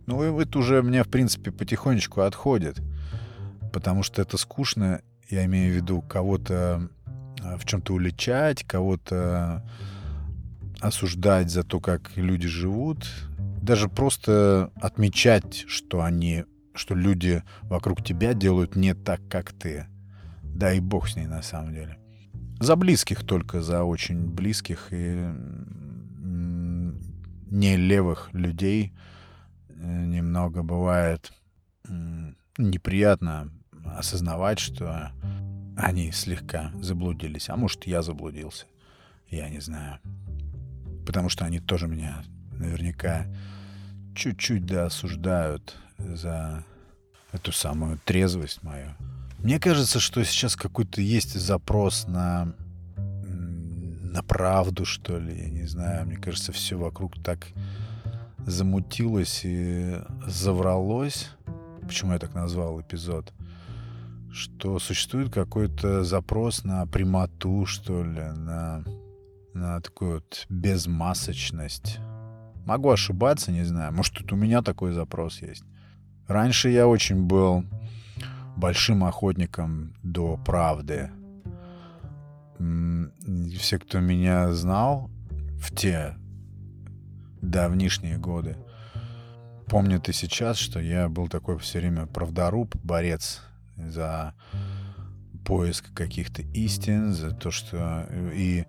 Ну, 0.05 0.39
это 0.39 0.59
уже 0.59 0.81
мне, 0.81 1.03
в 1.03 1.09
принципе, 1.09 1.51
потихонечку 1.51 2.21
отходит. 2.21 2.81
Потому 3.71 4.03
что 4.03 4.21
это 4.21 4.37
скучно. 4.37 5.01
Я 5.29 5.45
имею 5.45 5.71
в 5.71 5.75
виду 5.75 6.01
кого-то 6.01 6.89
э, 7.41 7.57
в 7.57 7.65
чем-то 7.65 7.93
уличать, 7.93 8.63
кого-то 8.63 9.63
осуждать 10.79 11.51
за 11.51 11.63
то, 11.63 11.79
как 11.79 12.15
люди 12.15 12.47
живут, 12.47 13.07
даже 13.61 13.89
просто 13.89 14.71
отмечать, 14.81 15.65
что 15.67 16.01
они, 16.01 16.45
что 16.73 16.95
люди 16.95 17.43
вокруг 17.63 18.03
тебя 18.03 18.33
делают 18.33 18.75
не 18.75 18.93
так, 18.93 19.21
как 19.29 19.51
ты. 19.51 19.87
Да 20.43 20.73
и 20.73 20.79
бог 20.79 21.07
с 21.07 21.15
ней 21.15 21.27
на 21.27 21.41
самом 21.41 21.73
деле. 21.73 21.97
За 22.59 22.75
близких 22.75 23.23
только, 23.23 23.61
за 23.61 23.83
очень 23.83 24.27
близких 24.27 24.87
и 24.91 25.33
не 27.51 27.77
левых 27.77 28.29
людей 28.33 28.93
э, 29.69 30.05
немного 30.05 30.61
бывает 30.61 31.33
неприятно 32.57 33.49
осознавать, 33.85 34.59
что 34.59 35.11
они 35.77 36.11
слегка 36.11 36.71
заблудились. 36.81 37.49
А 37.49 37.55
может, 37.55 37.87
я 37.87 38.01
заблудился. 38.01 38.65
Я 39.29 39.49
не 39.49 39.59
знаю. 39.59 39.99
Потому 41.05 41.29
что 41.29 41.45
они 41.45 41.59
тоже 41.59 41.87
меня 41.87 42.23
наверняка 42.51 43.25
чуть-чуть 44.15 44.65
да 44.65 44.85
осуждают 44.85 45.77
за 45.97 46.63
эту 47.31 47.51
самую 47.51 47.99
трезвость 48.03 48.61
мою. 48.63 48.93
Мне 49.43 49.59
кажется, 49.59 49.99
что 49.99 50.23
сейчас 50.23 50.55
какой-то 50.55 51.01
есть 51.01 51.33
запрос 51.39 52.07
на 52.07 52.53
на 54.09 54.23
правду, 54.23 54.85
что 54.85 55.17
ли, 55.17 55.37
я 55.37 55.49
не 55.49 55.65
знаю. 55.65 56.05
Мне 56.05 56.17
кажется, 56.17 56.51
все 56.51 56.77
вокруг 56.77 57.21
так 57.23 57.47
замутилось 58.45 59.41
и 59.43 60.01
завралось. 60.25 61.29
Почему 61.81 62.13
я 62.13 62.19
так 62.19 62.33
назвал 62.33 62.81
эпизод? 62.81 63.33
Что 64.31 64.79
существует 64.79 65.31
какой-то 65.31 66.03
запрос 66.03 66.63
на 66.63 66.85
прямоту, 66.85 67.65
что 67.65 68.03
ли, 68.03 68.21
на, 68.21 68.83
на 69.53 69.81
такую 69.81 70.15
вот 70.15 70.45
безмасочность. 70.49 71.99
Могу 72.65 72.89
ошибаться, 72.89 73.51
не 73.51 73.63
знаю. 73.63 73.93
Может, 73.93 74.15
тут 74.15 74.33
у 74.33 74.35
меня 74.35 74.61
такой 74.61 74.91
запрос 74.91 75.41
есть. 75.41 75.63
Раньше 76.27 76.69
я 76.69 76.87
очень 76.87 77.23
был 77.23 77.63
большим 78.59 79.03
охотником 79.05 79.93
до 80.03 80.37
правды. 80.37 81.11
Все, 83.57 83.79
кто 83.79 83.99
меня 83.99 84.51
знал 84.53 85.09
в 85.57 85.73
те 85.73 86.15
давнишние 87.41 88.17
годы, 88.17 88.57
помнят 89.67 90.09
и 90.09 90.13
сейчас, 90.13 90.57
что 90.57 90.79
я 90.79 91.07
был 91.07 91.29
такой 91.29 91.57
все 91.57 91.79
время 91.79 92.05
правдоруб, 92.05 92.75
борец 92.83 93.41
за 93.77 94.33
поиск 95.45 95.93
каких-то 95.93 96.41
истин, 96.41 97.13
за 97.13 97.31
то, 97.31 97.51
что 97.51 98.07
и 98.33 98.65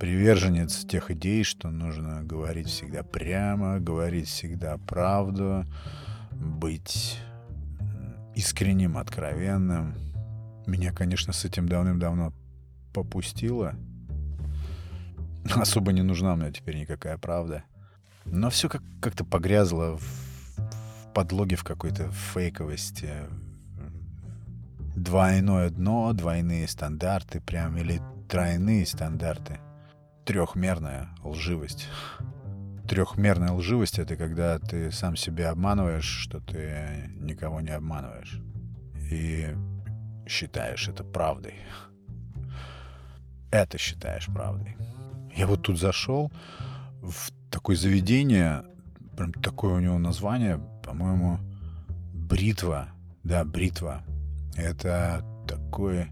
приверженец 0.00 0.84
тех 0.86 1.10
идей, 1.10 1.44
что 1.44 1.70
нужно 1.70 2.22
говорить 2.22 2.68
всегда 2.68 3.02
прямо, 3.02 3.80
говорить 3.80 4.28
всегда 4.28 4.78
правду, 4.78 5.64
быть 6.32 7.18
искренним, 8.36 8.96
откровенным. 8.96 9.94
Меня, 10.66 10.92
конечно, 10.92 11.32
с 11.32 11.44
этим 11.44 11.68
давным-давно 11.68 12.32
попустило. 12.92 13.74
Особо 15.54 15.92
не 15.92 16.02
нужна 16.02 16.36
мне 16.36 16.52
теперь 16.52 16.78
никакая 16.78 17.18
правда. 17.18 17.64
Но 18.24 18.48
все 18.50 18.68
как- 18.68 18.82
как-то 19.00 19.24
погрязло 19.24 19.98
в, 19.98 20.02
в 20.02 21.12
подлоге 21.14 21.56
в 21.56 21.64
какой-то 21.64 22.10
фейковости. 22.10 23.10
Двойное 24.96 25.70
дно, 25.70 26.12
двойные 26.12 26.66
стандарты 26.68 27.40
прям, 27.40 27.76
или 27.76 28.00
тройные 28.28 28.86
стандарты. 28.86 29.58
Трехмерная 30.24 31.10
лживость. 31.22 31.88
Трехмерная 32.88 33.52
лживость— 33.52 33.98
это 34.00 34.16
когда 34.16 34.58
ты 34.58 34.92
сам 34.92 35.16
себя 35.16 35.50
обманываешь, 35.50 36.04
что 36.04 36.40
ты 36.40 37.10
никого 37.16 37.60
не 37.60 37.70
обманываешь. 37.70 38.40
И 39.10 39.54
считаешь 40.26 40.88
это 40.88 41.04
правдой 41.04 41.54
это 43.54 43.78
считаешь 43.78 44.26
правдой. 44.26 44.76
Я 45.34 45.46
вот 45.46 45.62
тут 45.62 45.78
зашел 45.78 46.30
в 47.00 47.30
такое 47.50 47.76
заведение, 47.76 48.64
прям 49.16 49.32
такое 49.32 49.74
у 49.74 49.80
него 49.80 49.98
название, 49.98 50.60
по-моему, 50.82 51.38
бритва. 52.12 52.88
Да, 53.22 53.44
бритва. 53.44 54.02
Это 54.56 55.24
такой 55.46 56.08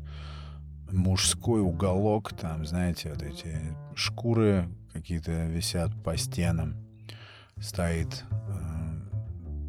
мужской 0.91 1.61
уголок, 1.61 2.33
там, 2.33 2.65
знаете, 2.65 3.11
вот 3.11 3.23
эти 3.23 3.59
шкуры 3.95 4.69
какие-то 4.93 5.47
висят 5.47 5.91
по 6.03 6.17
стенам. 6.17 6.77
Стоит 7.61 8.25
э, 8.31 8.93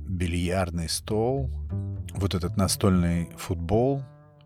бильярдный 0.07 0.89
стол, 0.89 1.49
вот 2.15 2.35
этот 2.35 2.57
настольный 2.57 3.29
футбол 3.37 4.03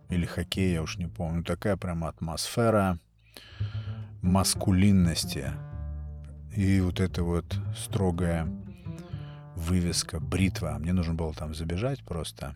или 0.09 0.25
хоккей, 0.25 0.73
я 0.73 0.81
уж 0.81 0.97
не 0.97 1.07
помню. 1.07 1.43
Такая 1.43 1.77
прям 1.77 2.03
атмосфера 2.03 2.99
маскулинности. 4.21 5.51
И 6.55 6.81
вот 6.81 6.99
эта 6.99 7.23
вот 7.23 7.59
строгая 7.75 8.47
вывеска, 9.55 10.19
бритва. 10.19 10.77
Мне 10.79 10.93
нужно 10.93 11.13
было 11.13 11.33
там 11.33 11.53
забежать 11.53 12.03
просто. 12.03 12.55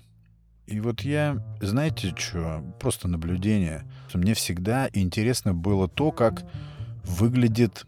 И 0.68 0.80
вот 0.80 1.02
я, 1.02 1.38
знаете 1.60 2.14
что, 2.18 2.64
просто 2.80 3.08
наблюдение. 3.08 3.84
Мне 4.14 4.34
всегда 4.34 4.90
интересно 4.94 5.54
было 5.54 5.88
то, 5.90 6.12
как 6.12 6.44
выглядит 7.04 7.86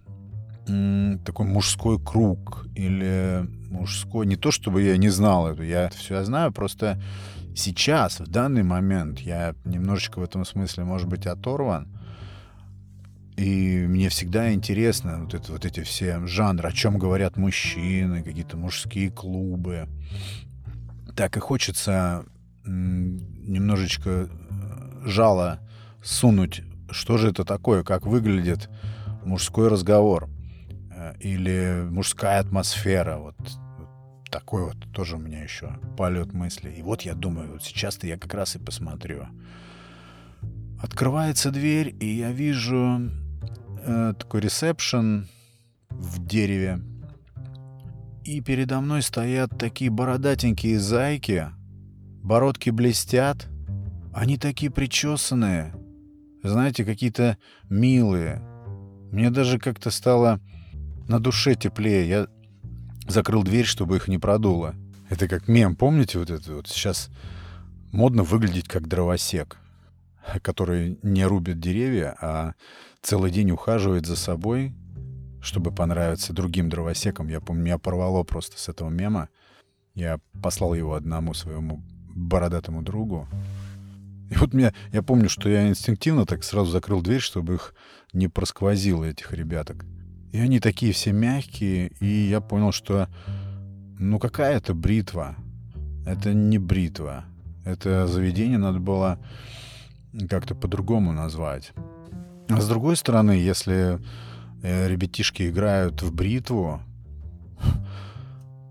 такой 0.66 1.46
мужской 1.46 2.00
круг 2.00 2.66
или 2.76 3.46
мужской... 3.70 4.26
Не 4.26 4.36
то, 4.36 4.52
чтобы 4.52 4.82
я 4.82 4.98
не 4.98 5.10
знал 5.10 5.48
это, 5.48 5.64
я 5.64 5.86
это 5.86 5.98
все 5.98 6.24
знаю, 6.24 6.52
просто 6.52 7.02
сейчас, 7.56 8.20
в 8.20 8.28
данный 8.28 8.64
момент, 8.64 9.20
я 9.20 9.56
немножечко 9.66 10.20
в 10.20 10.24
этом 10.24 10.46
смысле, 10.46 10.86
может 10.86 11.08
быть, 11.08 11.28
оторван. 11.28 11.88
И 13.36 13.86
мне 13.88 14.10
всегда 14.10 14.54
интересно 14.54 15.24
вот, 15.24 15.34
это, 15.34 15.52
вот 15.52 15.66
эти 15.66 15.82
все 15.82 16.26
жанры, 16.28 16.70
о 16.70 16.72
чем 16.72 17.00
говорят 17.00 17.36
мужчины, 17.36 18.22
какие-то 18.22 18.58
мужские 18.58 19.10
клубы. 19.10 19.90
Так 21.16 21.36
и 21.36 21.40
хочется 21.40 22.26
немножечко 22.66 24.10
э, 24.10 25.02
жало 25.06 25.60
сунуть, 26.02 26.62
что 26.90 27.18
же 27.18 27.30
это 27.30 27.44
такое, 27.44 27.84
как 27.84 28.06
выглядит 28.06 28.70
мужской 29.26 29.68
разговор 29.68 30.30
или 31.20 31.88
мужская 31.90 32.40
атмосфера. 32.40 33.18
Вот, 33.18 33.36
вот 33.78 34.30
такой 34.30 34.66
вот 34.66 34.78
тоже 34.94 35.16
у 35.18 35.20
меня 35.20 35.44
еще 35.44 35.80
полет 35.98 36.34
мысли. 36.34 36.72
И 36.72 36.82
вот 36.82 37.04
я 37.04 37.14
думаю, 37.14 37.52
вот 37.54 37.64
сейчас-то 37.64 38.08
я 38.08 38.18
как 38.18 38.34
раз 38.34 38.56
и 38.56 38.60
посмотрю. 38.60 39.28
Открывается 40.82 41.52
дверь, 41.52 41.96
и 42.00 42.08
я 42.08 42.32
вижу 42.32 43.10
э, 43.86 44.14
такой 44.18 44.42
ресепшн 44.42 45.28
в 45.90 46.26
дереве. 46.26 46.80
И 48.26 48.42
передо 48.42 48.80
мной 48.82 49.02
стоят 49.02 49.58
такие 49.58 49.92
бородатенькие 49.92 50.80
зайки. 50.80 51.48
Бородки 52.24 52.70
блестят. 52.70 53.48
Они 54.14 54.38
такие 54.38 54.72
причесанные. 54.72 55.74
Знаете, 56.42 56.86
какие-то 56.86 57.38
милые. 57.70 58.42
Мне 59.12 59.30
даже 59.30 59.60
как-то 59.60 59.92
стало 59.92 60.40
на 61.08 61.20
душе 61.20 61.56
теплее. 61.56 62.08
Я 62.08 62.28
закрыл 63.08 63.44
дверь, 63.44 63.66
чтобы 63.66 63.98
их 63.98 64.08
не 64.08 64.18
продуло. 64.18 64.76
Это 65.10 65.28
как 65.28 65.48
мем, 65.48 65.76
помните 65.76 66.20
вот 66.20 66.30
это 66.30 66.56
вот? 66.56 66.68
Сейчас 66.68 67.10
модно 67.92 68.24
выглядеть 68.24 68.68
как 68.68 68.88
дровосек, 68.88 69.58
который 70.42 70.98
не 71.04 71.26
рубит 71.26 71.60
деревья, 71.60 72.16
а 72.20 72.54
целый 73.02 73.32
день 73.32 73.52
ухаживает 73.52 74.06
за 74.06 74.16
собой, 74.16 74.74
чтобы 75.42 75.72
понравиться 75.72 76.34
другим 76.34 76.70
дровосекам. 76.70 77.28
Я 77.28 77.42
помню, 77.42 77.64
меня 77.64 77.78
порвало 77.78 78.24
просто 78.24 78.58
с 78.58 78.70
этого 78.70 78.90
мема. 78.90 79.30
Я 79.94 80.20
послал 80.42 80.74
его 80.74 80.96
одному 80.96 81.34
своему 81.34 81.84
бородатому 82.16 82.82
другу. 82.82 83.28
И 84.32 84.36
вот 84.36 84.54
меня, 84.54 84.74
я 84.92 85.04
помню, 85.04 85.30
что 85.30 85.50
я 85.50 85.68
инстинктивно 85.68 86.26
так 86.26 86.44
сразу 86.44 86.72
закрыл 86.72 87.02
дверь, 87.02 87.20
чтобы 87.20 87.56
их 87.56 87.76
не 88.14 88.28
просквозило, 88.28 89.04
этих 89.04 89.32
ребяток. 89.34 89.86
И 90.34 90.40
они 90.40 90.60
такие 90.60 90.94
все 90.94 91.14
мягкие, 91.14 91.90
и 92.00 92.08
я 92.08 92.42
понял, 92.42 92.72
что 92.72 93.08
ну 94.00 94.18
какая 94.18 94.58
это 94.58 94.74
бритва? 94.74 95.36
Это 96.08 96.34
не 96.34 96.58
бритва. 96.58 97.26
Это 97.64 98.08
заведение 98.08 98.58
надо 98.58 98.80
было 98.80 99.20
как-то 100.28 100.56
по-другому 100.56 101.14
назвать. 101.14 101.72
А 102.50 102.60
с 102.60 102.68
другой 102.68 102.98
стороны, 102.98 103.34
если 103.34 104.00
э, 104.64 104.88
ребятишки 104.88 105.50
играют 105.50 106.02
в 106.02 106.12
бритву, 106.14 106.82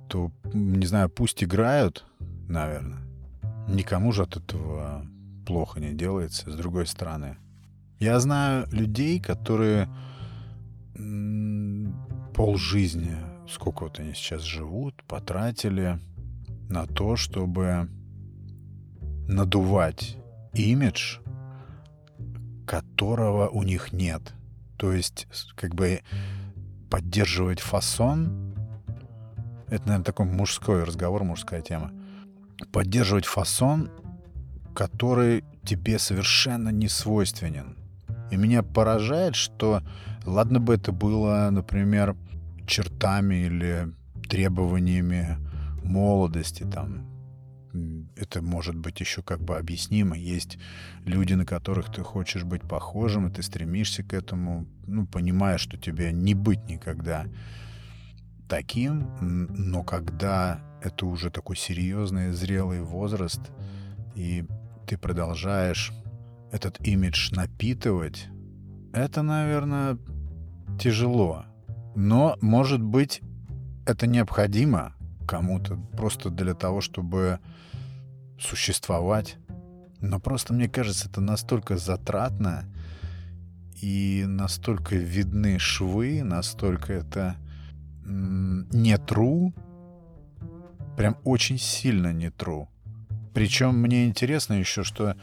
то, 0.08 0.32
не 0.52 0.86
знаю, 0.86 1.08
пусть 1.08 1.44
играют, 1.44 2.04
наверное. 2.48 2.98
Никому 3.68 4.10
же 4.12 4.24
от 4.24 4.36
этого 4.36 5.06
плохо 5.46 5.78
не 5.78 5.94
делается, 5.94 6.50
с 6.50 6.56
другой 6.56 6.88
стороны. 6.88 7.36
Я 8.00 8.18
знаю 8.18 8.66
людей, 8.72 9.20
которые 9.20 9.88
пол 12.34 12.56
жизни, 12.56 13.16
сколько 13.48 13.84
вот 13.84 13.98
они 14.00 14.14
сейчас 14.14 14.42
живут, 14.42 15.02
потратили 15.04 15.98
на 16.68 16.86
то, 16.86 17.16
чтобы 17.16 17.88
надувать 19.28 20.16
имидж, 20.54 21.18
которого 22.66 23.48
у 23.48 23.62
них 23.62 23.92
нет. 23.92 24.34
То 24.76 24.92
есть, 24.92 25.26
как 25.54 25.74
бы 25.74 26.00
поддерживать 26.90 27.60
фасон, 27.60 28.54
это, 29.68 29.84
наверное, 29.84 30.04
такой 30.04 30.26
мужской 30.26 30.84
разговор, 30.84 31.24
мужская 31.24 31.62
тема. 31.62 31.92
Поддерживать 32.72 33.26
фасон, 33.26 33.90
который 34.74 35.44
тебе 35.64 35.98
совершенно 35.98 36.70
не 36.70 36.88
свойственен. 36.88 37.76
И 38.30 38.36
меня 38.36 38.62
поражает, 38.62 39.34
что 39.34 39.82
ладно 40.24 40.60
бы 40.60 40.74
это 40.74 40.92
было, 40.92 41.48
например, 41.50 42.16
чертами 42.66 43.46
или 43.46 43.92
требованиями 44.28 45.38
молодости, 45.84 46.64
там, 46.64 47.06
это 48.16 48.42
может 48.42 48.76
быть 48.76 49.00
еще 49.00 49.22
как 49.22 49.40
бы 49.40 49.56
объяснимо. 49.56 50.16
Есть 50.16 50.58
люди, 51.04 51.34
на 51.34 51.46
которых 51.46 51.92
ты 51.92 52.02
хочешь 52.02 52.44
быть 52.44 52.62
похожим, 52.62 53.28
и 53.28 53.32
ты 53.32 53.42
стремишься 53.42 54.02
к 54.02 54.12
этому, 54.12 54.66
ну, 54.86 55.06
понимая, 55.06 55.58
что 55.58 55.76
тебе 55.76 56.12
не 56.12 56.34
быть 56.34 56.68
никогда 56.68 57.26
таким, 58.48 59.06
но 59.20 59.82
когда 59.82 60.60
это 60.82 61.06
уже 61.06 61.30
такой 61.30 61.56
серьезный, 61.56 62.32
зрелый 62.32 62.82
возраст, 62.82 63.40
и 64.14 64.44
ты 64.86 64.98
продолжаешь 64.98 65.92
этот 66.50 66.86
имидж 66.86 67.32
напитывать, 67.34 68.28
это, 68.92 69.22
наверное, 69.22 69.98
тяжело. 70.78 71.44
Но, 71.94 72.36
может 72.40 72.82
быть, 72.82 73.22
это 73.86 74.06
необходимо 74.06 74.94
кому-то 75.26 75.76
просто 75.96 76.30
для 76.30 76.54
того, 76.54 76.80
чтобы 76.80 77.40
существовать. 78.38 79.36
Но 80.00 80.18
просто, 80.18 80.52
мне 80.52 80.68
кажется, 80.68 81.08
это 81.08 81.20
настолько 81.20 81.76
затратно 81.76 82.64
и 83.80 84.24
настолько 84.26 84.96
видны 84.96 85.58
швы, 85.58 86.22
настолько 86.22 86.92
это 86.92 87.36
не 88.04 88.94
true, 88.94 89.52
прям 90.96 91.16
очень 91.24 91.58
сильно 91.58 92.12
не 92.12 92.28
true. 92.28 92.66
Причем 93.32 93.78
мне 93.78 94.06
интересно 94.06 94.54
еще, 94.54 94.82
что, 94.82 95.16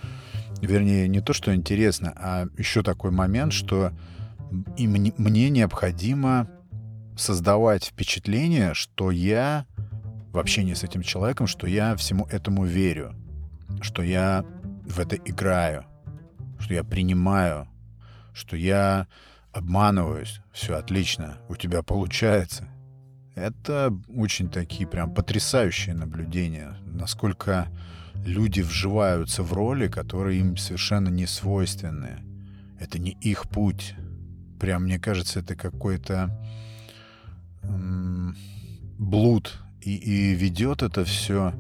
вернее, 0.62 1.07
не 1.07 1.21
то, 1.21 1.33
что 1.33 1.53
интересно, 1.53 2.13
а 2.15 2.47
еще 2.57 2.83
такой 2.83 3.12
момент, 3.12 3.53
что 3.53 3.91
и 4.77 4.88
мне, 4.88 5.13
мне 5.17 5.49
необходимо 5.49 6.49
создавать 7.17 7.85
впечатление, 7.85 8.73
что 8.73 9.12
я 9.12 9.65
в 10.31 10.38
общении 10.38 10.73
с 10.73 10.83
этим 10.83 11.01
человеком, 11.01 11.47
что 11.47 11.67
я 11.67 11.95
всему 11.95 12.25
этому 12.25 12.65
верю, 12.65 13.15
что 13.81 14.01
я 14.03 14.45
в 14.85 14.99
это 14.99 15.15
играю, 15.15 15.85
что 16.59 16.73
я 16.73 16.83
принимаю, 16.83 17.67
что 18.33 18.55
я 18.55 19.07
обманываюсь. 19.51 20.41
Все 20.51 20.75
отлично, 20.75 21.38
у 21.49 21.55
тебя 21.55 21.83
получается. 21.83 22.67
Это 23.35 23.93
очень 24.13 24.49
такие 24.49 24.88
прям 24.88 25.13
потрясающие 25.13 25.95
наблюдения, 25.95 26.77
насколько 26.85 27.67
люди 28.25 28.62
вживаются 28.62 29.43
в 29.43 29.53
роли, 29.53 29.88
которые 29.88 30.39
им 30.39 30.58
совершенно 30.58 31.10
не 31.10 31.25
свойственны. 31.25 32.23
Это 32.79 32.99
не 32.99 33.12
их 33.12 33.49
путь. 33.49 33.95
Прям, 34.60 34.84
мне 34.84 34.99
кажется, 34.99 35.39
это 35.39 35.55
какой-то 35.55 36.38
блуд. 38.97 39.60
И, 39.82 39.95
и 39.95 40.36
ведет 40.36 40.84
это 40.84 41.05
все 41.05 41.53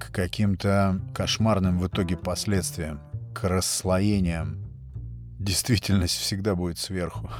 к 0.00 0.10
каким-то 0.10 1.00
кошмарным 1.14 1.78
в 1.78 1.86
итоге 1.86 2.16
последствиям, 2.16 3.00
к 3.34 3.48
расслоениям. 3.48 4.64
Действительность 5.38 6.16
всегда 6.16 6.54
будет 6.54 6.78
сверху. 6.78 7.30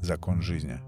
Закон 0.00 0.40
жизни. 0.40 0.80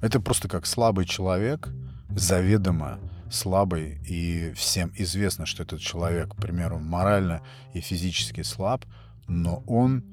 Это 0.00 0.20
просто 0.20 0.48
как 0.48 0.64
слабый 0.64 1.04
человек, 1.04 1.68
заведомо 2.08 2.98
слабый, 3.30 4.00
и 4.06 4.52
всем 4.54 4.92
известно, 4.96 5.46
что 5.46 5.62
этот 5.62 5.80
человек, 5.80 6.34
к 6.34 6.36
примеру, 6.36 6.78
морально 6.78 7.42
и 7.72 7.80
физически 7.80 8.42
слаб, 8.42 8.84
но 9.28 9.62
он 9.66 10.04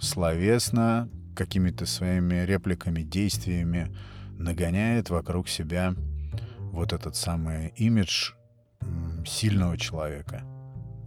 словесно 0.00 1.08
какими-то 1.34 1.86
своими 1.86 2.44
репликами, 2.44 3.02
действиями 3.02 3.94
нагоняет 4.38 5.10
вокруг 5.10 5.48
себя 5.48 5.94
вот 6.58 6.92
этот 6.92 7.16
самый 7.16 7.68
имидж 7.76 8.32
сильного 9.26 9.76
человека. 9.78 10.42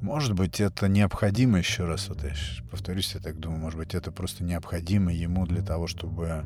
Может 0.01 0.33
быть, 0.33 0.59
это 0.59 0.87
необходимо 0.87 1.59
еще 1.59 1.85
раз, 1.85 2.09
вот 2.09 2.23
я 2.23 2.33
повторюсь, 2.69 3.13
я 3.13 3.21
так 3.21 3.39
думаю, 3.39 3.61
может 3.61 3.77
быть, 3.77 3.93
это 3.93 4.11
просто 4.11 4.43
необходимо 4.43 5.13
ему 5.13 5.45
для 5.45 5.61
того, 5.61 5.87
чтобы 5.87 6.43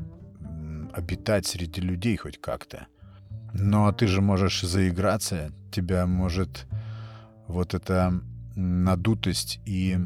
обитать 0.92 1.46
среди 1.46 1.80
людей 1.80 2.16
хоть 2.16 2.40
как-то. 2.40 2.86
Но 3.58 3.90
ты 3.92 4.06
же 4.06 4.20
можешь 4.20 4.62
заиграться, 4.62 5.52
тебя 5.72 6.06
может 6.06 6.66
вот 7.46 7.74
эта 7.74 8.20
надутость 8.54 9.60
и 9.64 9.98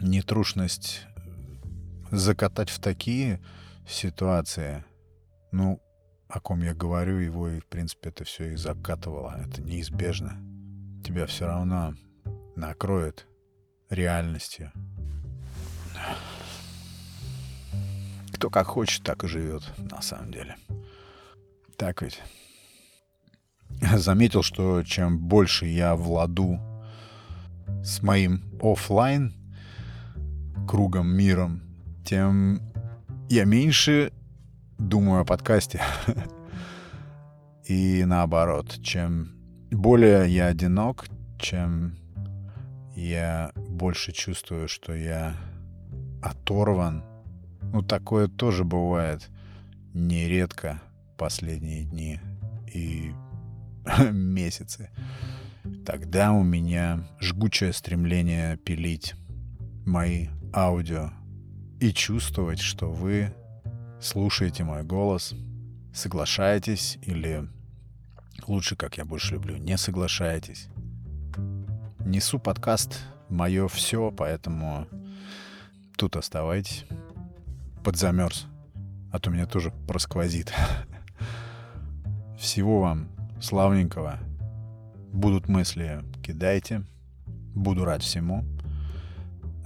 нетрушность 0.00 1.06
закатать 2.10 2.70
в 2.70 2.80
такие 2.80 3.40
ситуации, 3.86 4.84
ну, 5.52 5.80
о 6.28 6.40
ком 6.40 6.62
я 6.62 6.74
говорю, 6.74 7.18
его 7.18 7.48
и, 7.48 7.60
в 7.60 7.66
принципе, 7.66 8.10
это 8.10 8.24
все 8.24 8.52
и 8.52 8.56
закатывало. 8.56 9.40
Это 9.40 9.62
неизбежно. 9.62 10.36
Тебя 11.04 11.26
все 11.26 11.46
равно 11.46 11.94
накроет 12.54 13.26
реальностью. 13.88 14.70
Кто 18.32 18.50
как 18.50 18.66
хочет, 18.66 19.02
так 19.04 19.24
и 19.24 19.28
живет, 19.28 19.62
на 19.78 20.02
самом 20.02 20.30
деле. 20.32 20.56
Так 21.76 22.02
ведь. 22.02 22.20
Заметил, 23.96 24.42
что 24.42 24.82
чем 24.82 25.18
больше 25.18 25.66
я 25.66 25.94
в 25.94 26.10
ладу 26.10 26.58
с 27.82 28.02
моим 28.02 28.42
офлайн 28.60 29.34
кругом, 30.66 31.08
миром, 31.08 31.62
тем 32.04 32.60
я 33.28 33.44
меньше 33.44 34.12
думаю 34.78 35.22
о 35.22 35.24
подкасте. 35.24 35.80
И 37.64 38.04
наоборот, 38.04 38.78
чем 38.82 39.32
более 39.70 40.28
я 40.28 40.46
одинок, 40.46 41.06
чем 41.38 41.96
я 42.96 43.52
больше 43.54 44.12
чувствую, 44.12 44.68
что 44.68 44.94
я 44.94 45.36
оторван. 46.22 47.04
Ну, 47.72 47.82
такое 47.82 48.28
тоже 48.28 48.64
бывает 48.64 49.28
нередко 49.94 50.80
последние 51.16 51.84
дни 51.84 52.20
и 52.72 53.12
месяцы. 54.12 54.90
Тогда 55.84 56.32
у 56.32 56.42
меня 56.42 57.06
жгучее 57.20 57.72
стремление 57.72 58.56
пилить 58.56 59.14
мои 59.84 60.28
аудио 60.54 61.10
и 61.80 61.92
чувствовать, 61.92 62.60
что 62.60 62.90
вы 62.90 63.34
слушаете 64.00 64.64
мой 64.64 64.82
голос, 64.82 65.34
соглашаетесь 65.94 66.98
или 67.02 67.48
лучше, 68.46 68.76
как 68.76 68.98
я 68.98 69.04
больше 69.04 69.34
люблю, 69.34 69.56
не 69.56 69.76
соглашаетесь. 69.76 70.68
Несу 72.00 72.38
подкаст 72.38 73.00
мое 73.28 73.68
все, 73.68 74.10
поэтому 74.10 74.86
тут 75.96 76.16
оставайтесь. 76.16 76.84
Подзамерз, 77.84 78.46
а 79.12 79.18
то 79.18 79.30
меня 79.30 79.46
тоже 79.46 79.72
просквозит. 79.86 80.52
Всего 82.38 82.80
вам 82.80 83.08
славненького. 83.40 84.18
Будут 85.12 85.48
мысли, 85.48 86.02
кидайте. 86.22 86.84
Буду 87.54 87.84
рад 87.84 88.02
всему. 88.02 88.44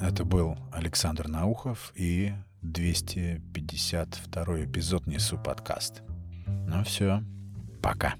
Это 0.00 0.24
был 0.24 0.56
Александр 0.72 1.28
Наухов 1.28 1.92
и 1.94 2.32
252 2.62 4.64
эпизод 4.64 5.06
«Несу 5.06 5.38
подкаст». 5.38 6.02
Ну 6.46 6.82
все, 6.84 7.22
пока. 7.82 8.14